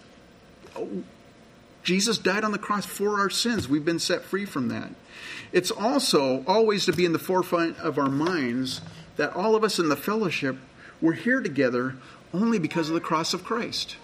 [1.82, 3.68] Jesus died on the cross for our sins.
[3.68, 4.90] We've been set free from that.
[5.52, 8.80] It's also always to be in the forefront of our minds
[9.16, 10.56] that all of us in the fellowship,
[11.00, 11.96] we're here together
[12.35, 13.96] only because of the cross of Christ.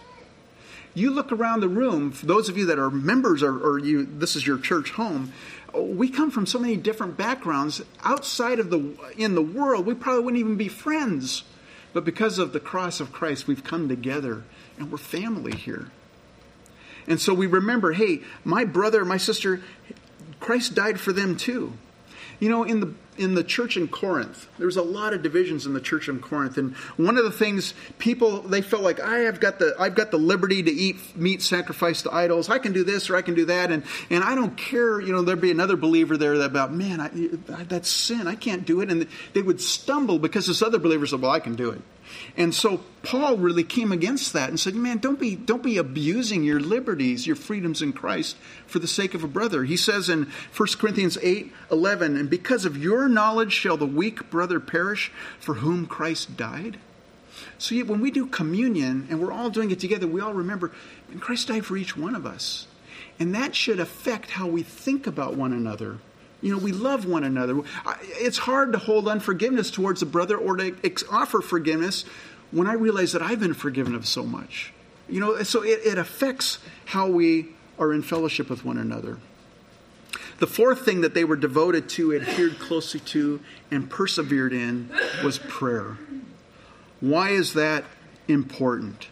[0.94, 4.37] You look around the room, those of you that are members or, or you this
[4.37, 5.33] is your church home,
[5.74, 7.83] we come from so many different backgrounds.
[8.05, 11.44] Outside of the in the world, we probably wouldn't even be friends
[11.92, 14.44] but because of the cross of Christ, we've come together
[14.78, 15.90] and we're family here.
[17.07, 19.61] And so we remember hey, my brother, my sister,
[20.40, 21.74] Christ died for them too.
[22.42, 25.64] You know, in the in the church in Corinth, there was a lot of divisions
[25.64, 29.18] in the church in Corinth, and one of the things people they felt like I
[29.20, 32.50] have got the I've got the liberty to eat meat sacrificed to idols.
[32.50, 35.00] I can do this or I can do that, and and I don't care.
[35.00, 37.11] You know, there'd be another believer there that about man, I,
[37.68, 38.26] that's sin.
[38.26, 41.38] I can't do it, and they would stumble because this other believer said, "Well, I
[41.38, 41.81] can do it."
[42.37, 46.45] And so Paul really came against that and said, "Man, don't be don't be abusing
[46.45, 50.29] your liberties, your freedoms in Christ for the sake of a brother." He says in
[50.53, 55.57] 1 Corinthians 8, 11, "And because of your knowledge shall the weak brother perish for
[55.57, 56.79] whom Christ died?"
[57.59, 60.71] So when we do communion and we're all doing it together, we all remember,
[61.11, 62.66] and Christ died for each one of us.
[63.18, 65.99] And that should affect how we think about one another
[66.42, 67.62] you know, we love one another.
[68.02, 70.74] It's hard to hold unforgiveness towards a brother or to
[71.11, 72.05] offer forgiveness
[72.50, 74.72] when I realize that I've been forgiven of so much.
[75.09, 79.18] You know, so it, it affects how we are in fellowship with one another.
[80.38, 84.90] The fourth thing that they were devoted to, adhered closely to, and persevered in
[85.22, 85.98] was prayer.
[87.00, 87.85] Why is that
[88.26, 89.09] important?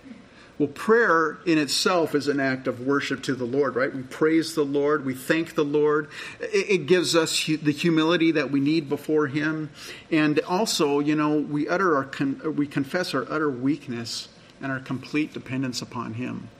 [0.60, 3.94] Well, prayer in itself is an act of worship to the Lord, right?
[3.94, 6.10] We praise the Lord, we thank the Lord.
[6.38, 9.70] It gives us the humility that we need before Him,
[10.10, 14.28] and also, you know, we utter our we confess our utter weakness
[14.60, 16.50] and our complete dependence upon Him.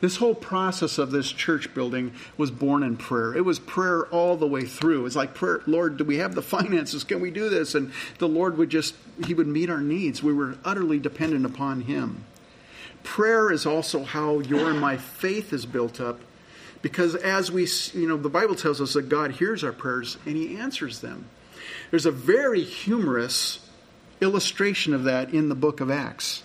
[0.00, 3.32] This whole process of this church building was born in prayer.
[3.32, 5.06] It was prayer all the way through.
[5.06, 7.04] It's like prayer, Lord, do we have the finances?
[7.04, 7.76] Can we do this?
[7.76, 10.20] And the Lord would just, He would meet our needs.
[10.20, 12.24] We were utterly dependent upon Him.
[13.06, 16.20] Prayer is also how your and my faith is built up
[16.82, 20.36] because as we, you know, the Bible tells us that God hears our prayers and
[20.36, 21.26] He answers them.
[21.90, 23.60] There's a very humorous
[24.20, 26.42] illustration of that in the book of Acts.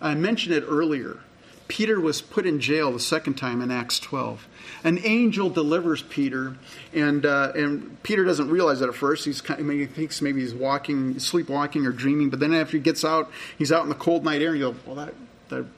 [0.00, 1.18] I mentioned it earlier.
[1.66, 4.46] Peter was put in jail the second time in Acts 12.
[4.84, 6.56] An angel delivers Peter,
[6.92, 9.24] and uh, and Peter doesn't realize that at first.
[9.24, 12.30] He's kind of, he thinks maybe he's walking, sleepwalking, or dreaming.
[12.30, 14.50] But then after he gets out, he's out in the cold night air.
[14.50, 15.14] And you go, well, that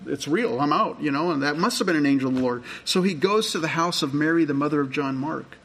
[0.07, 0.61] it's real.
[0.61, 2.65] I'm out, you know, and that must have been an angel of the Lord.
[2.85, 5.57] So he goes to the house of Mary, the mother of John Mark.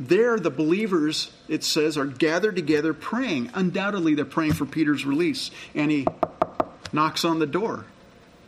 [0.00, 3.50] There, the believers, it says, are gathered together praying.
[3.54, 5.50] Undoubtedly, they're praying for Peter's release.
[5.74, 6.06] And he
[6.92, 7.84] knocks on the door.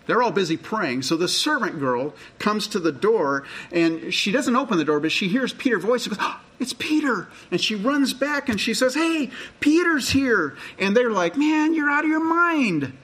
[0.06, 1.02] They're all busy praying.
[1.02, 5.12] So the servant girl comes to the door and she doesn't open the door, but
[5.12, 6.06] she hears Peter's voice.
[6.06, 7.28] Goes, oh, It's Peter.
[7.50, 10.56] And she runs back and she says, Hey, Peter's here.
[10.78, 12.96] And they're like, Man, you're out of your mind.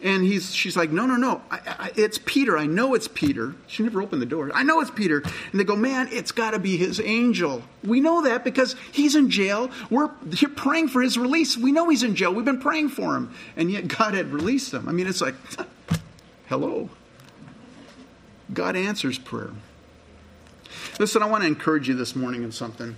[0.00, 2.56] And he's, she's like, no, no, no, I, I, it's Peter.
[2.56, 3.56] I know it's Peter.
[3.66, 4.50] She never opened the door.
[4.54, 5.22] I know it's Peter.
[5.50, 7.64] And they go, man, it's got to be his angel.
[7.82, 9.70] We know that because he's in jail.
[9.90, 11.56] We're praying for his release.
[11.56, 12.32] We know he's in jail.
[12.32, 13.34] We've been praying for him.
[13.56, 14.88] And yet God had released him.
[14.88, 15.34] I mean, it's like,
[16.46, 16.90] hello.
[18.54, 19.50] God answers prayer.
[21.00, 22.96] Listen, I want to encourage you this morning in something.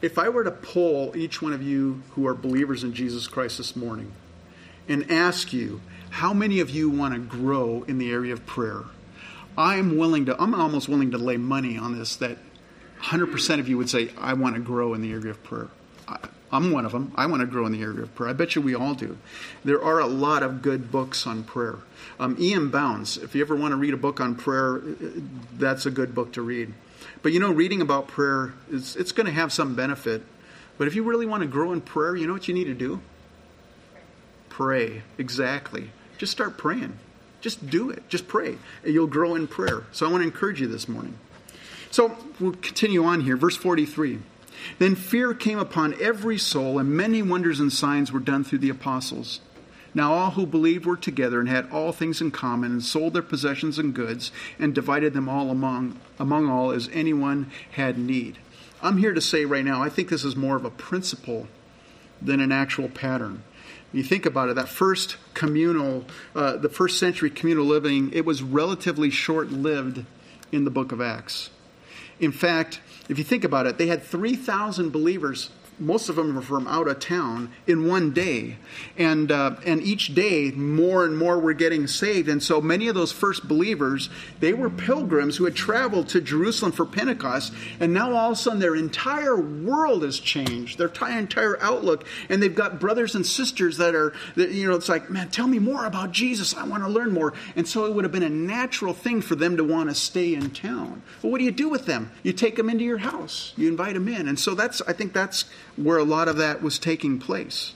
[0.00, 3.58] If I were to poll each one of you who are believers in Jesus Christ
[3.58, 4.12] this morning
[4.88, 5.80] and ask you,
[6.12, 8.82] how many of you want to grow in the area of prayer?
[9.56, 12.36] I'm willing to, I'm almost willing to lay money on this that
[13.02, 15.68] 100% of you would say, I want to grow in the area of prayer.
[16.06, 16.18] I,
[16.52, 17.12] I'm one of them.
[17.16, 18.28] I want to grow in the area of prayer.
[18.28, 19.16] I bet you we all do.
[19.64, 21.78] There are a lot of good books on prayer.
[22.20, 22.70] Um, E.M.
[22.70, 24.82] Bounds, if you ever want to read a book on prayer,
[25.56, 26.74] that's a good book to read.
[27.22, 30.22] But you know, reading about prayer, is, it's going to have some benefit.
[30.76, 32.74] But if you really want to grow in prayer, you know what you need to
[32.74, 33.00] do?
[34.50, 35.02] Pray.
[35.16, 35.90] Exactly.
[36.22, 37.00] Just start praying.
[37.40, 38.08] Just do it.
[38.08, 38.56] Just pray.
[38.84, 39.82] You'll grow in prayer.
[39.90, 41.18] So I want to encourage you this morning.
[41.90, 43.36] So we'll continue on here.
[43.36, 44.20] Verse 43.
[44.78, 48.70] Then fear came upon every soul, and many wonders and signs were done through the
[48.70, 49.40] apostles.
[49.94, 53.22] Now all who believed were together and had all things in common, and sold their
[53.22, 54.30] possessions and goods,
[54.60, 58.38] and divided them all among, among all as anyone had need.
[58.80, 61.48] I'm here to say right now, I think this is more of a principle
[62.20, 63.42] than an actual pattern
[63.92, 68.42] you think about it, that first communal, uh, the first century communal living, it was
[68.42, 70.04] relatively short lived
[70.50, 71.50] in the book of Acts.
[72.20, 75.50] In fact, if you think about it, they had 3,000 believers
[75.82, 78.56] most of them were from out of town in one day.
[78.96, 82.28] And uh, and each day more and more were getting saved.
[82.28, 84.08] And so many of those first believers
[84.40, 87.52] they were pilgrims who had traveled to jerusalem for pentecost.
[87.80, 92.06] And now all of a sudden their entire world has changed their entire outlook.
[92.28, 95.48] And they've got brothers and sisters that are that, you know it's like man tell
[95.48, 96.54] me more about jesus.
[96.54, 97.34] I want to learn more.
[97.56, 100.34] And so it would have been a natural thing for them to want to stay
[100.34, 101.02] in town.
[101.22, 102.12] Well what do you do with them?
[102.22, 103.52] You take them into your house.
[103.56, 104.28] You invite them in.
[104.28, 105.44] And so that's i think that's
[105.76, 107.74] where a lot of that was taking place.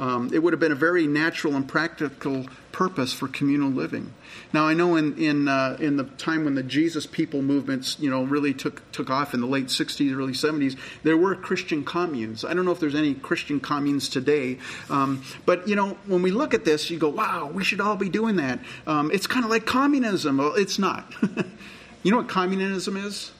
[0.00, 4.14] Um, it would have been a very natural and practical purpose for communal living.
[4.52, 8.08] Now, I know in in uh, in the time when the Jesus People movements, you
[8.08, 12.44] know, really took took off in the late '60s, early '70s, there were Christian communes.
[12.44, 16.30] I don't know if there's any Christian communes today, um, but you know, when we
[16.30, 19.44] look at this, you go, "Wow, we should all be doing that." Um, it's kind
[19.44, 20.38] of like communism.
[20.38, 21.12] Well, it's not.
[22.02, 23.32] you know what communism is?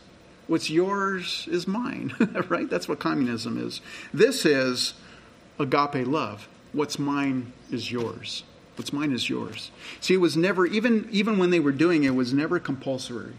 [0.50, 2.12] What's yours is mine,
[2.48, 2.68] right?
[2.68, 3.80] That's what communism is.
[4.12, 4.94] This is
[5.60, 6.48] agape love.
[6.72, 8.42] What's mine is yours.
[8.74, 9.70] What's mine is yours.
[10.00, 13.34] See, it was never, even, even when they were doing it, it was never compulsory.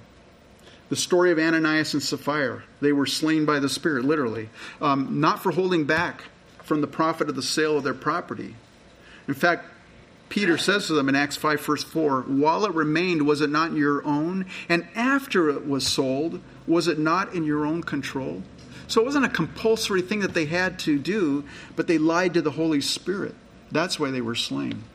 [0.87, 4.47] The story of Ananias and Sapphira, they were slain by the Spirit, literally,
[4.81, 6.23] um, not for holding back
[6.63, 8.55] from the profit of the sale of their property.
[9.27, 9.65] In fact,
[10.31, 13.73] Peter says to them in Acts 5, verse 4 While it remained, was it not
[13.73, 14.45] your own?
[14.69, 18.41] And after it was sold, was it not in your own control?
[18.87, 21.43] So it wasn't a compulsory thing that they had to do,
[21.75, 23.35] but they lied to the Holy Spirit.
[23.73, 24.85] That's why they were slain.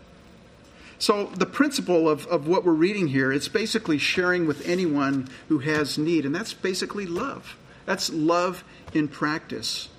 [0.99, 5.59] So the principle of, of what we're reading here, it's basically sharing with anyone who
[5.59, 7.59] has need, and that's basically love.
[7.85, 9.91] That's love in practice.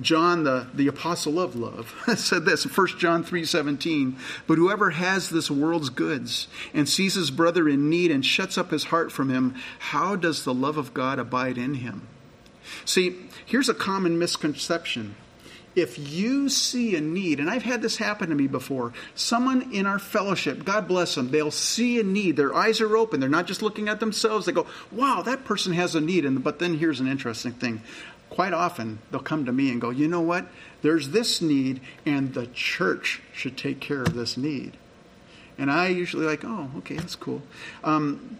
[0.00, 5.30] John, the, the apostle of love, said this in 1 John 3.17, But whoever has
[5.30, 9.30] this world's goods and sees his brother in need and shuts up his heart from
[9.30, 12.08] him, how does the love of God abide in him?
[12.84, 15.16] See, here's a common misconception.
[15.76, 19.86] If you see a need, and I've had this happen to me before, someone in
[19.86, 22.36] our fellowship, God bless them, they'll see a need.
[22.36, 23.20] Their eyes are open.
[23.20, 24.46] They're not just looking at themselves.
[24.46, 26.24] They go, wow, that person has a need.
[26.24, 27.82] And, but then here's an interesting thing.
[28.30, 30.46] Quite often, they'll come to me and go, you know what?
[30.82, 34.76] There's this need, and the church should take care of this need.
[35.58, 37.42] And I usually like, oh, okay, that's cool.
[37.84, 38.38] Um,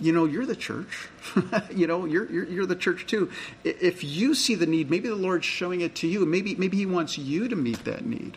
[0.00, 1.08] you know, you're the church.
[1.74, 3.30] you know, you're, you're, you're the church too.
[3.64, 6.26] If you see the need, maybe the Lord's showing it to you.
[6.26, 8.36] Maybe maybe He wants you to meet that need.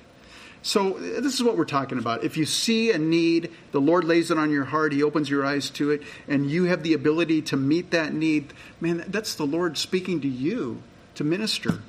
[0.64, 2.24] So this is what we're talking about.
[2.24, 4.94] If you see a need, the Lord lays it on your heart.
[4.94, 8.54] He opens your eyes to it, and you have the ability to meet that need.
[8.80, 10.84] Man, that's the Lord speaking to you
[11.22, 11.82] to minister.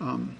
[0.00, 0.36] Um,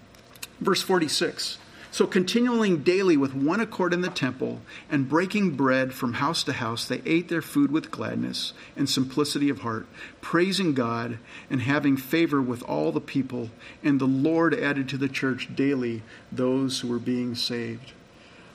[0.61, 1.59] verse forty six.
[1.91, 6.53] So, continuing daily with one accord in the temple and breaking bread from house to
[6.53, 9.87] house, they ate their food with gladness and simplicity of heart,
[10.21, 11.19] praising God
[11.49, 13.51] and having favor with all the people.
[13.85, 17.93] And the Lord added to the church daily those who were being saved.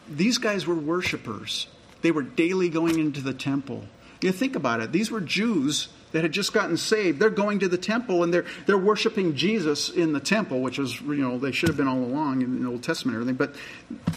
[0.09, 1.67] These guys were worshipers,
[2.01, 3.85] they were daily going into the temple.
[4.19, 7.19] You think about it, these were Jews that had just gotten saved.
[7.19, 10.99] They're going to the temple and they're they're worshiping Jesus in the temple, which is
[11.01, 13.37] you know they should have been all along in the Old Testament and everything.
[13.37, 14.09] But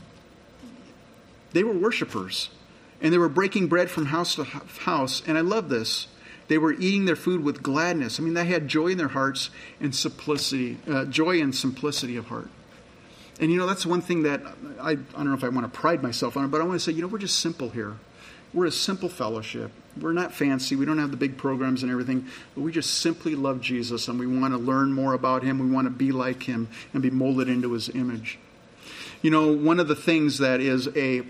[1.53, 2.51] they were worshipers,
[3.01, 5.22] and they were breaking bread from house to house.
[5.26, 6.09] And I love this.
[6.49, 8.18] They were eating their food with gladness.
[8.18, 12.26] I mean, they had joy in their hearts and simplicity, uh, joy and simplicity of
[12.26, 12.49] heart.
[13.40, 14.43] And you know, that's one thing that
[14.80, 16.84] I, I don't know if I want to pride myself on but I want to
[16.84, 17.97] say, you know, we're just simple here.
[18.55, 19.71] We're a simple fellowship.
[20.01, 20.77] We're not fancy.
[20.77, 24.19] We don't have the big programs and everything, but we just simply love Jesus and
[24.19, 25.59] we want to learn more about him.
[25.59, 28.39] We want to be like him and be molded into his image.
[29.23, 31.23] You know, one of the things that is a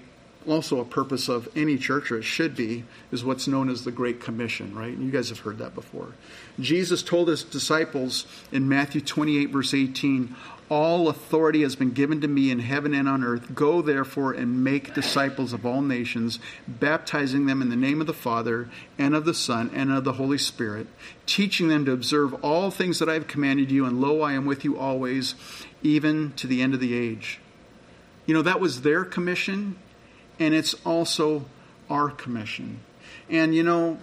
[0.47, 3.90] also a purpose of any church, or it should be, is what's known as the
[3.90, 4.93] Great Commission, right?
[4.93, 6.12] And You guys have heard that before.
[6.61, 10.34] Jesus told his disciples in Matthew 28, verse 18,
[10.72, 13.55] all authority has been given to me in heaven and on earth.
[13.55, 18.14] Go therefore and make disciples of all nations, baptizing them in the name of the
[18.14, 20.86] Father and of the Son and of the Holy Spirit,
[21.26, 24.47] teaching them to observe all things that I have commanded you, and lo, I am
[24.47, 25.34] with you always,
[25.82, 27.38] even to the end of the age.
[28.24, 29.76] You know, that was their commission,
[30.43, 31.45] and it's also
[31.88, 32.80] our commission.
[33.30, 33.99] And, you know,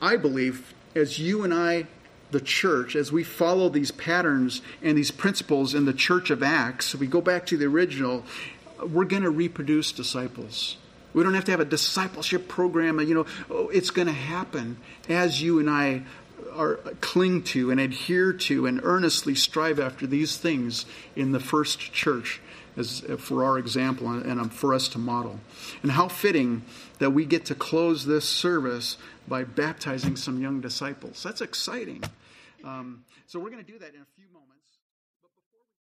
[0.00, 1.86] I believe as you and I
[2.30, 6.94] the church, as we follow these patterns and these principles in the church of Acts,
[6.94, 8.24] we go back to the original,
[8.86, 10.76] we're going to reproduce disciples.
[11.14, 13.00] We don't have to have a discipleship program.
[13.00, 16.02] You know, oh, it's going to happen as you and I
[16.52, 20.84] are cling to and adhere to and earnestly strive after these things
[21.16, 22.40] in the first church
[22.76, 25.40] as for our example and for us to model.
[25.82, 26.62] And how fitting
[26.98, 28.96] that we get to close this service
[29.28, 31.22] by baptizing some young disciples.
[31.22, 32.02] That's exciting.
[32.64, 34.33] Um, so we're going to do that in a few moments.